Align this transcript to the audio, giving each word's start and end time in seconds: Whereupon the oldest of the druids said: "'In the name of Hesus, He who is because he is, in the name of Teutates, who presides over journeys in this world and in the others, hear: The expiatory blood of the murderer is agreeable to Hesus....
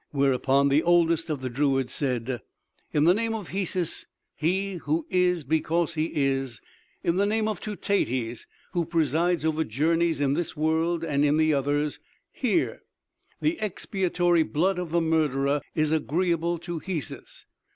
Whereupon 0.09 0.69
the 0.69 0.81
oldest 0.81 1.29
of 1.29 1.41
the 1.41 1.49
druids 1.51 1.93
said: 1.93 2.41
"'In 2.91 3.03
the 3.03 3.13
name 3.13 3.35
of 3.35 3.49
Hesus, 3.49 4.05
He 4.35 4.77
who 4.77 5.05
is 5.11 5.43
because 5.43 5.93
he 5.93 6.05
is, 6.15 6.59
in 7.03 7.17
the 7.17 7.25
name 7.27 7.47
of 7.47 7.59
Teutates, 7.61 8.47
who 8.71 8.83
presides 8.83 9.45
over 9.45 9.63
journeys 9.63 10.19
in 10.19 10.33
this 10.33 10.57
world 10.57 11.03
and 11.03 11.23
in 11.23 11.37
the 11.37 11.53
others, 11.53 11.99
hear: 12.31 12.81
The 13.41 13.59
expiatory 13.61 14.41
blood 14.41 14.79
of 14.79 14.89
the 14.89 15.01
murderer 15.01 15.61
is 15.75 15.91
agreeable 15.91 16.57
to 16.65 16.79
Hesus.... 16.79 17.45